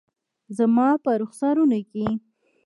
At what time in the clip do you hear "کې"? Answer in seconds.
1.91-2.07